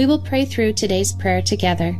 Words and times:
we 0.00 0.06
will 0.06 0.18
pray 0.18 0.46
through 0.46 0.72
today's 0.72 1.12
prayer 1.12 1.42
together. 1.42 1.92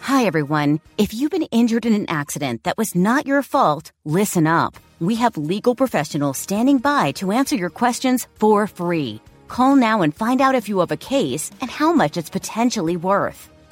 Hi, 0.00 0.24
everyone. 0.24 0.80
If 0.98 1.14
you've 1.14 1.30
been 1.30 1.44
injured 1.52 1.86
in 1.86 1.94
an 1.94 2.06
accident 2.08 2.64
that 2.64 2.76
was 2.76 2.96
not 2.96 3.24
your 3.24 3.42
fault, 3.44 3.92
listen 4.04 4.48
up. 4.48 4.74
We 4.98 5.14
have 5.14 5.36
legal 5.36 5.76
professionals 5.76 6.38
standing 6.38 6.78
by 6.78 7.12
to 7.12 7.30
answer 7.30 7.54
your 7.54 7.70
questions 7.70 8.26
for 8.40 8.66
free. 8.66 9.20
Call 9.46 9.76
now 9.76 10.02
and 10.02 10.12
find 10.12 10.40
out 10.40 10.56
if 10.56 10.68
you 10.68 10.80
have 10.80 10.90
a 10.90 10.96
case 10.96 11.52
and 11.60 11.70
how 11.70 11.92
much 11.92 12.16
it's 12.16 12.30
potentially 12.30 12.96
worth. 12.96 13.53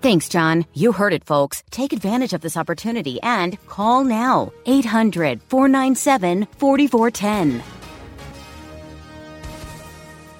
Thanks, 0.00 0.30
John. 0.30 0.64
You 0.72 0.92
heard 0.92 1.12
it, 1.12 1.24
folks. 1.24 1.62
Take 1.70 1.92
advantage 1.92 2.32
of 2.32 2.40
this 2.40 2.56
opportunity 2.56 3.20
and 3.22 3.58
call 3.66 4.02
now 4.02 4.50
800 4.64 5.42
497 5.42 6.46
4410. 6.56 7.62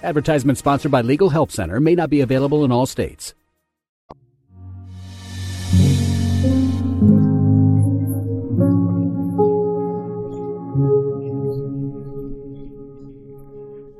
Advertisement 0.02 0.56
sponsored 0.56 0.90
by 0.90 1.02
Legal 1.02 1.28
Help 1.28 1.52
Center 1.52 1.78
may 1.78 1.94
not 1.94 2.08
be 2.08 2.22
available 2.22 2.64
in 2.64 2.72
all 2.72 2.86
states. 2.86 3.34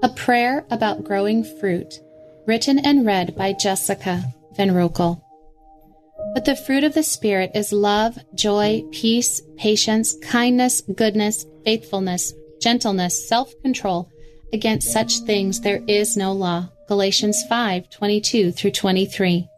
A 0.02 0.08
prayer 0.16 0.64
about 0.70 1.04
growing 1.04 1.44
fruit, 1.44 2.00
written 2.46 2.78
and 2.78 3.04
read 3.04 3.36
by 3.36 3.52
Jessica 3.52 4.24
Van 4.56 4.70
Roekel. 4.70 5.20
But 6.32 6.44
the 6.44 6.54
fruit 6.54 6.84
of 6.84 6.94
the 6.94 7.02
Spirit 7.02 7.50
is 7.54 7.72
love, 7.72 8.18
joy, 8.34 8.84
peace, 8.92 9.42
patience, 9.56 10.16
kindness, 10.22 10.80
goodness, 10.94 11.44
faithfulness, 11.64 12.32
gentleness, 12.60 13.28
self 13.28 13.52
control. 13.62 14.08
Against 14.52 14.92
such 14.92 15.18
things 15.20 15.60
there 15.60 15.82
is 15.88 16.16
no 16.16 16.32
law. 16.32 16.68
Galatians 16.88 17.42
5 17.48 17.90
22 17.90 18.52
through 18.52 18.70
23. 18.70 19.48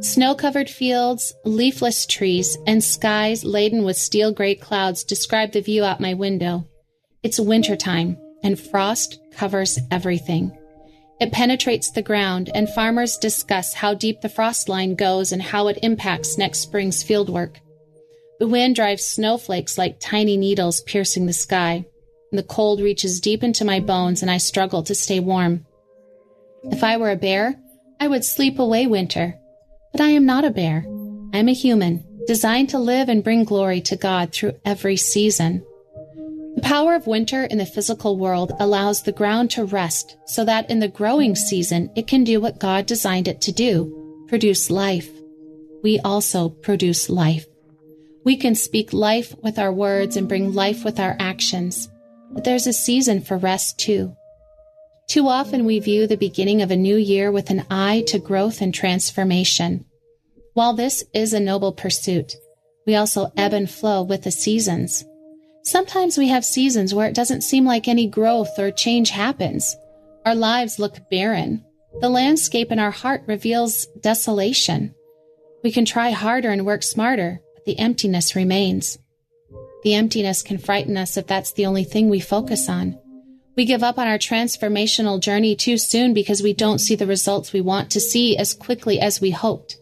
Snow 0.00 0.34
covered 0.34 0.70
fields, 0.70 1.34
leafless 1.44 2.06
trees, 2.06 2.56
and 2.66 2.82
skies 2.82 3.44
laden 3.44 3.82
with 3.82 3.96
steel 3.96 4.32
gray 4.32 4.54
clouds 4.54 5.02
describe 5.02 5.52
the 5.52 5.60
view 5.60 5.84
out 5.84 6.00
my 6.00 6.14
window. 6.14 6.68
It's 7.22 7.40
winter 7.40 7.74
time, 7.76 8.16
and 8.44 8.60
frost 8.60 9.18
covers 9.32 9.78
everything. 9.90 10.56
It 11.18 11.32
penetrates 11.32 11.90
the 11.90 12.02
ground, 12.02 12.50
and 12.54 12.68
farmers 12.68 13.16
discuss 13.16 13.72
how 13.72 13.94
deep 13.94 14.20
the 14.20 14.28
frost 14.28 14.68
line 14.68 14.94
goes 14.94 15.32
and 15.32 15.40
how 15.40 15.68
it 15.68 15.78
impacts 15.82 16.36
next 16.36 16.58
spring's 16.58 17.02
fieldwork. 17.02 17.56
The 18.38 18.46
wind 18.46 18.76
drives 18.76 19.04
snowflakes 19.04 19.78
like 19.78 19.98
tiny 19.98 20.36
needles 20.36 20.82
piercing 20.82 21.24
the 21.24 21.32
sky. 21.32 21.86
The 22.32 22.42
cold 22.42 22.80
reaches 22.80 23.20
deep 23.20 23.42
into 23.42 23.64
my 23.64 23.80
bones, 23.80 24.20
and 24.20 24.30
I 24.30 24.36
struggle 24.36 24.82
to 24.82 24.94
stay 24.94 25.20
warm. 25.20 25.64
If 26.64 26.84
I 26.84 26.98
were 26.98 27.10
a 27.10 27.16
bear, 27.16 27.58
I 27.98 28.08
would 28.08 28.24
sleep 28.24 28.58
away 28.58 28.86
winter. 28.86 29.38
But 29.92 30.02
I 30.02 30.08
am 30.10 30.26
not 30.26 30.44
a 30.44 30.50
bear. 30.50 30.84
I 31.32 31.38
am 31.38 31.48
a 31.48 31.54
human, 31.54 32.04
designed 32.26 32.68
to 32.70 32.78
live 32.78 33.08
and 33.08 33.24
bring 33.24 33.44
glory 33.44 33.80
to 33.82 33.96
God 33.96 34.32
through 34.32 34.60
every 34.66 34.96
season. 34.96 35.64
The 36.66 36.72
power 36.72 36.96
of 36.96 37.06
winter 37.06 37.44
in 37.44 37.58
the 37.58 37.64
physical 37.64 38.18
world 38.18 38.50
allows 38.58 39.02
the 39.02 39.12
ground 39.12 39.52
to 39.52 39.64
rest 39.64 40.16
so 40.26 40.44
that 40.46 40.68
in 40.68 40.80
the 40.80 40.88
growing 40.88 41.36
season 41.36 41.92
it 41.94 42.08
can 42.08 42.24
do 42.24 42.40
what 42.40 42.58
God 42.58 42.86
designed 42.86 43.28
it 43.28 43.40
to 43.42 43.52
do 43.52 44.24
produce 44.26 44.68
life. 44.68 45.08
We 45.84 46.00
also 46.00 46.48
produce 46.48 47.08
life. 47.08 47.46
We 48.24 48.36
can 48.36 48.56
speak 48.56 48.92
life 48.92 49.32
with 49.44 49.60
our 49.60 49.72
words 49.72 50.16
and 50.16 50.26
bring 50.26 50.54
life 50.54 50.84
with 50.84 50.98
our 50.98 51.14
actions, 51.20 51.88
but 52.32 52.42
there's 52.42 52.66
a 52.66 52.72
season 52.72 53.20
for 53.20 53.36
rest 53.36 53.78
too. 53.78 54.16
Too 55.06 55.28
often 55.28 55.66
we 55.66 55.78
view 55.78 56.08
the 56.08 56.16
beginning 56.16 56.62
of 56.62 56.72
a 56.72 56.76
new 56.76 56.96
year 56.96 57.30
with 57.30 57.48
an 57.50 57.64
eye 57.70 58.02
to 58.08 58.18
growth 58.18 58.60
and 58.60 58.74
transformation. 58.74 59.84
While 60.54 60.72
this 60.72 61.04
is 61.14 61.32
a 61.32 61.38
noble 61.38 61.70
pursuit, 61.70 62.34
we 62.88 62.96
also 62.96 63.30
ebb 63.36 63.52
and 63.52 63.70
flow 63.70 64.02
with 64.02 64.24
the 64.24 64.32
seasons. 64.32 65.04
Sometimes 65.66 66.16
we 66.16 66.28
have 66.28 66.44
seasons 66.44 66.94
where 66.94 67.08
it 67.08 67.14
doesn't 67.14 67.40
seem 67.40 67.64
like 67.64 67.88
any 67.88 68.06
growth 68.06 68.56
or 68.56 68.70
change 68.70 69.10
happens. 69.10 69.76
Our 70.24 70.36
lives 70.36 70.78
look 70.78 71.10
barren. 71.10 71.64
The 72.00 72.08
landscape 72.08 72.70
in 72.70 72.78
our 72.78 72.92
heart 72.92 73.24
reveals 73.26 73.86
desolation. 74.00 74.94
We 75.64 75.72
can 75.72 75.84
try 75.84 76.10
harder 76.10 76.50
and 76.50 76.64
work 76.64 76.84
smarter, 76.84 77.40
but 77.54 77.64
the 77.64 77.80
emptiness 77.80 78.36
remains. 78.36 78.96
The 79.82 79.94
emptiness 79.94 80.40
can 80.40 80.58
frighten 80.58 80.96
us 80.96 81.16
if 81.16 81.26
that's 81.26 81.52
the 81.54 81.66
only 81.66 81.82
thing 81.82 82.08
we 82.08 82.20
focus 82.20 82.68
on. 82.68 82.96
We 83.56 83.64
give 83.64 83.82
up 83.82 83.98
on 83.98 84.06
our 84.06 84.18
transformational 84.18 85.20
journey 85.20 85.56
too 85.56 85.78
soon 85.78 86.14
because 86.14 86.44
we 86.44 86.52
don't 86.52 86.78
see 86.78 86.94
the 86.94 87.08
results 87.08 87.52
we 87.52 87.60
want 87.60 87.90
to 87.90 88.00
see 88.00 88.36
as 88.36 88.54
quickly 88.54 89.00
as 89.00 89.20
we 89.20 89.32
hoped. 89.32 89.78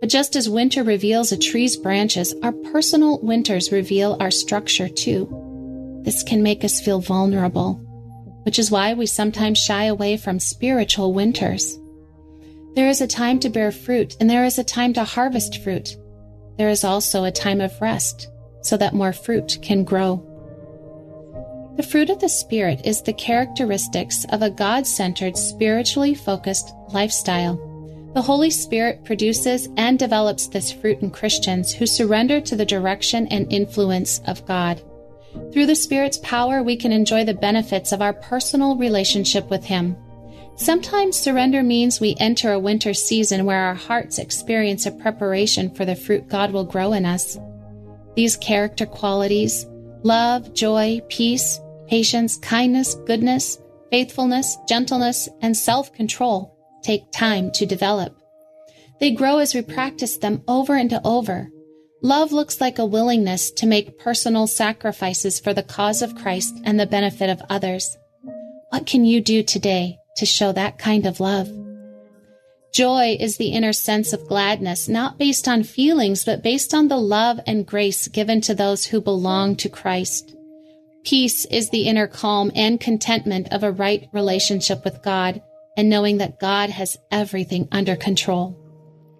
But 0.00 0.08
just 0.08 0.34
as 0.34 0.48
winter 0.48 0.82
reveals 0.82 1.30
a 1.30 1.36
tree's 1.38 1.76
branches, 1.76 2.34
our 2.42 2.52
personal 2.52 3.18
winters 3.20 3.70
reveal 3.70 4.16
our 4.18 4.30
structure 4.30 4.88
too. 4.88 5.28
This 6.04 6.22
can 6.22 6.42
make 6.42 6.64
us 6.64 6.80
feel 6.80 7.00
vulnerable, 7.00 7.74
which 8.44 8.58
is 8.58 8.70
why 8.70 8.94
we 8.94 9.04
sometimes 9.04 9.58
shy 9.58 9.84
away 9.84 10.16
from 10.16 10.40
spiritual 10.40 11.12
winters. 11.12 11.78
There 12.74 12.88
is 12.88 13.02
a 13.02 13.06
time 13.06 13.40
to 13.40 13.50
bear 13.50 13.70
fruit, 13.70 14.16
and 14.20 14.30
there 14.30 14.44
is 14.46 14.58
a 14.58 14.64
time 14.64 14.94
to 14.94 15.04
harvest 15.04 15.62
fruit. 15.62 15.96
There 16.56 16.70
is 16.70 16.82
also 16.82 17.24
a 17.24 17.30
time 17.30 17.60
of 17.60 17.78
rest, 17.82 18.28
so 18.62 18.78
that 18.78 18.94
more 18.94 19.12
fruit 19.12 19.58
can 19.60 19.84
grow. 19.84 20.26
The 21.76 21.82
fruit 21.82 22.08
of 22.08 22.20
the 22.20 22.28
Spirit 22.28 22.80
is 22.86 23.02
the 23.02 23.12
characteristics 23.12 24.24
of 24.30 24.40
a 24.40 24.50
God 24.50 24.86
centered, 24.86 25.36
spiritually 25.36 26.14
focused 26.14 26.72
lifestyle. 26.88 27.69
The 28.12 28.22
Holy 28.22 28.50
Spirit 28.50 29.04
produces 29.04 29.68
and 29.76 29.96
develops 29.96 30.48
this 30.48 30.72
fruit 30.72 31.00
in 31.00 31.12
Christians 31.12 31.72
who 31.72 31.86
surrender 31.86 32.40
to 32.40 32.56
the 32.56 32.64
direction 32.64 33.28
and 33.28 33.50
influence 33.52 34.20
of 34.26 34.44
God. 34.46 34.82
Through 35.52 35.66
the 35.66 35.76
Spirit's 35.76 36.18
power, 36.18 36.60
we 36.60 36.74
can 36.74 36.90
enjoy 36.90 37.24
the 37.24 37.34
benefits 37.34 37.92
of 37.92 38.02
our 38.02 38.12
personal 38.12 38.76
relationship 38.76 39.48
with 39.48 39.64
Him. 39.64 39.96
Sometimes 40.56 41.16
surrender 41.16 41.62
means 41.62 42.00
we 42.00 42.16
enter 42.18 42.52
a 42.52 42.58
winter 42.58 42.94
season 42.94 43.44
where 43.44 43.62
our 43.62 43.76
hearts 43.76 44.18
experience 44.18 44.86
a 44.86 44.90
preparation 44.90 45.72
for 45.72 45.84
the 45.84 45.94
fruit 45.94 46.26
God 46.26 46.50
will 46.50 46.64
grow 46.64 46.92
in 46.92 47.06
us. 47.06 47.38
These 48.16 48.36
character 48.36 48.86
qualities 48.86 49.66
love, 50.02 50.52
joy, 50.52 51.00
peace, 51.08 51.60
patience, 51.86 52.38
kindness, 52.38 52.96
goodness, 53.06 53.58
faithfulness, 53.92 54.56
gentleness, 54.68 55.28
and 55.42 55.56
self 55.56 55.92
control 55.92 56.56
take 56.82 57.10
time 57.12 57.50
to 57.52 57.66
develop. 57.66 58.16
They 59.00 59.10
grow 59.10 59.38
as 59.38 59.54
we 59.54 59.62
practice 59.62 60.18
them 60.18 60.42
over 60.46 60.76
and 60.76 60.92
over. 61.04 61.48
Love 62.02 62.32
looks 62.32 62.60
like 62.60 62.78
a 62.78 62.86
willingness 62.86 63.50
to 63.52 63.66
make 63.66 63.98
personal 63.98 64.46
sacrifices 64.46 65.40
for 65.40 65.54
the 65.54 65.62
cause 65.62 66.02
of 66.02 66.14
Christ 66.14 66.54
and 66.64 66.78
the 66.78 66.86
benefit 66.86 67.30
of 67.30 67.42
others. 67.48 67.96
What 68.70 68.86
can 68.86 69.04
you 69.04 69.20
do 69.20 69.42
today 69.42 69.98
to 70.16 70.26
show 70.26 70.52
that 70.52 70.78
kind 70.78 71.06
of 71.06 71.20
love? 71.20 71.50
Joy 72.72 73.16
is 73.18 73.36
the 73.36 73.48
inner 73.48 73.72
sense 73.72 74.12
of 74.12 74.28
gladness, 74.28 74.88
not 74.88 75.18
based 75.18 75.48
on 75.48 75.62
feelings, 75.62 76.24
but 76.24 76.42
based 76.42 76.72
on 76.72 76.88
the 76.88 76.96
love 76.96 77.40
and 77.46 77.66
grace 77.66 78.06
given 78.06 78.40
to 78.42 78.54
those 78.54 78.86
who 78.86 79.00
belong 79.00 79.56
to 79.56 79.68
Christ. 79.68 80.36
Peace 81.04 81.46
is 81.46 81.70
the 81.70 81.88
inner 81.88 82.06
calm 82.06 82.52
and 82.54 82.78
contentment 82.78 83.48
of 83.50 83.62
a 83.62 83.72
right 83.72 84.08
relationship 84.12 84.84
with 84.84 85.02
God 85.02 85.42
and 85.76 85.88
knowing 85.88 86.18
that 86.18 86.40
God 86.40 86.70
has 86.70 86.96
everything 87.10 87.68
under 87.72 87.96
control. 87.96 88.56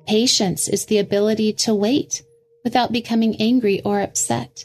Patience 0.06 0.68
is 0.68 0.86
the 0.86 0.98
ability 0.98 1.52
to 1.54 1.74
wait 1.74 2.22
without 2.64 2.92
becoming 2.92 3.36
angry 3.40 3.80
or 3.82 4.00
upset. 4.00 4.64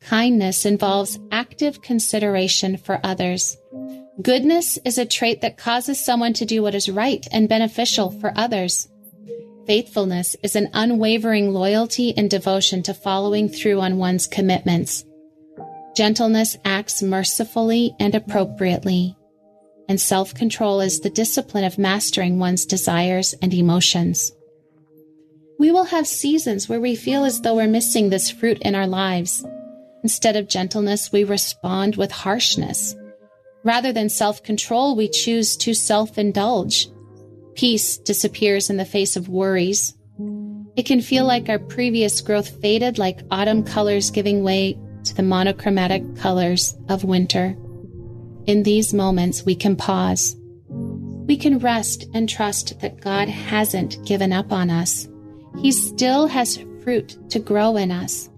Kindness 0.00 0.64
involves 0.64 1.18
active 1.30 1.82
consideration 1.82 2.76
for 2.76 3.00
others. 3.04 3.56
Goodness 4.22 4.78
is 4.84 4.98
a 4.98 5.06
trait 5.06 5.40
that 5.42 5.58
causes 5.58 6.02
someone 6.02 6.32
to 6.34 6.46
do 6.46 6.62
what 6.62 6.74
is 6.74 6.88
right 6.88 7.26
and 7.32 7.48
beneficial 7.48 8.10
for 8.10 8.32
others. 8.36 8.88
Faithfulness 9.66 10.36
is 10.42 10.56
an 10.56 10.70
unwavering 10.72 11.52
loyalty 11.52 12.16
and 12.16 12.30
devotion 12.30 12.82
to 12.82 12.94
following 12.94 13.48
through 13.48 13.80
on 13.80 13.98
one's 13.98 14.26
commitments. 14.26 15.04
Gentleness 15.94 16.56
acts 16.64 17.02
mercifully 17.02 17.94
and 17.98 18.14
appropriately. 18.14 19.16
And 19.90 20.00
self 20.00 20.32
control 20.34 20.80
is 20.80 21.00
the 21.00 21.10
discipline 21.10 21.64
of 21.64 21.76
mastering 21.76 22.38
one's 22.38 22.64
desires 22.64 23.34
and 23.42 23.52
emotions. 23.52 24.30
We 25.58 25.72
will 25.72 25.82
have 25.82 26.06
seasons 26.06 26.68
where 26.68 26.80
we 26.80 26.94
feel 26.94 27.24
as 27.24 27.40
though 27.40 27.56
we're 27.56 27.66
missing 27.66 28.08
this 28.08 28.30
fruit 28.30 28.58
in 28.60 28.76
our 28.76 28.86
lives. 28.86 29.44
Instead 30.04 30.36
of 30.36 30.48
gentleness, 30.48 31.10
we 31.10 31.24
respond 31.24 31.96
with 31.96 32.12
harshness. 32.12 32.94
Rather 33.64 33.92
than 33.92 34.08
self 34.08 34.44
control, 34.44 34.94
we 34.94 35.08
choose 35.08 35.56
to 35.56 35.74
self 35.74 36.18
indulge. 36.18 36.86
Peace 37.56 37.98
disappears 37.98 38.70
in 38.70 38.76
the 38.76 38.84
face 38.84 39.16
of 39.16 39.28
worries. 39.28 39.92
It 40.76 40.86
can 40.86 41.00
feel 41.00 41.24
like 41.24 41.48
our 41.48 41.58
previous 41.58 42.20
growth 42.20 42.62
faded, 42.62 42.96
like 42.96 43.24
autumn 43.32 43.64
colors 43.64 44.12
giving 44.12 44.44
way 44.44 44.78
to 45.02 45.16
the 45.16 45.24
monochromatic 45.24 46.14
colors 46.14 46.78
of 46.88 47.02
winter. 47.02 47.56
In 48.46 48.62
these 48.62 48.94
moments, 48.94 49.44
we 49.44 49.54
can 49.54 49.76
pause. 49.76 50.36
We 50.68 51.36
can 51.36 51.58
rest 51.58 52.06
and 52.14 52.28
trust 52.28 52.80
that 52.80 53.00
God 53.00 53.28
hasn't 53.28 54.04
given 54.04 54.32
up 54.32 54.52
on 54.52 54.70
us. 54.70 55.08
He 55.58 55.72
still 55.72 56.26
has 56.26 56.64
fruit 56.82 57.16
to 57.30 57.38
grow 57.38 57.76
in 57.76 57.92
us. 57.92 58.28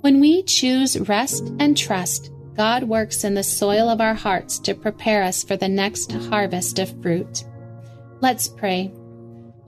When 0.00 0.20
we 0.20 0.42
choose 0.42 0.98
rest 1.08 1.52
and 1.58 1.76
trust, 1.76 2.30
God 2.56 2.84
works 2.84 3.24
in 3.24 3.34
the 3.34 3.42
soil 3.42 3.88
of 3.88 4.00
our 4.00 4.14
hearts 4.14 4.58
to 4.60 4.74
prepare 4.74 5.22
us 5.22 5.44
for 5.44 5.56
the 5.56 5.68
next 5.68 6.10
harvest 6.12 6.78
of 6.78 7.02
fruit. 7.02 7.44
Let's 8.20 8.48
pray. 8.48 8.92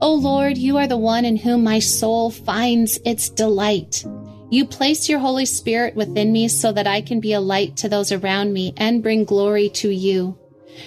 O 0.01 0.13
Lord, 0.13 0.57
you 0.57 0.77
are 0.77 0.87
the 0.87 0.97
one 0.97 1.25
in 1.25 1.35
whom 1.35 1.63
my 1.63 1.79
soul 1.79 2.31
finds 2.31 2.99
its 3.05 3.29
delight. 3.29 4.05
You 4.51 4.65
place 4.65 5.07
your 5.07 5.19
Holy 5.19 5.45
Spirit 5.45 5.95
within 5.95 6.31
me 6.31 6.47
so 6.47 6.71
that 6.71 6.87
I 6.87 7.01
can 7.01 7.19
be 7.19 7.33
a 7.33 7.39
light 7.39 7.77
to 7.77 7.89
those 7.89 8.11
around 8.11 8.51
me 8.51 8.73
and 8.77 9.03
bring 9.03 9.23
glory 9.23 9.69
to 9.69 9.89
you. 9.89 10.37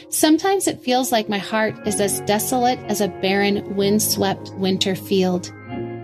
Sometimes 0.09 0.67
it 0.67 0.81
feels 0.81 1.12
like 1.12 1.29
my 1.29 1.38
heart 1.38 1.87
is 1.87 2.00
as 2.00 2.20
desolate 2.23 2.79
as 2.81 3.00
a 3.00 3.09
barren, 3.09 3.76
windswept 3.76 4.53
winter 4.55 4.97
field. 4.97 5.53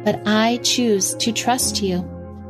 But 0.05 0.23
I 0.27 0.59
choose 0.63 1.15
to 1.17 1.33
trust 1.33 1.83
you. 1.83 2.09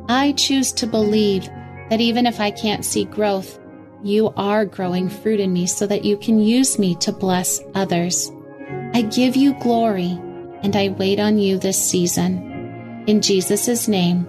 I 0.08 0.32
choose 0.32 0.72
to 0.72 0.86
believe 0.86 1.46
that 1.88 2.00
even 2.00 2.26
if 2.26 2.38
I 2.38 2.50
can't 2.50 2.84
see 2.84 3.04
growth, 3.04 3.58
you 4.02 4.32
are 4.36 4.64
growing 4.64 5.08
fruit 5.08 5.40
in 5.40 5.52
me 5.52 5.66
so 5.66 5.86
that 5.86 6.04
you 6.04 6.16
can 6.18 6.38
use 6.38 6.78
me 6.78 6.94
to 6.96 7.12
bless 7.12 7.60
others. 7.74 8.30
I 8.92 9.02
give 9.02 9.36
you 9.36 9.54
glory 9.54 10.18
and 10.62 10.76
I 10.76 10.88
wait 10.88 11.18
on 11.18 11.38
you 11.38 11.58
this 11.58 11.82
season. 11.82 13.04
In 13.06 13.22
Jesus' 13.22 13.88
name, 13.88 14.28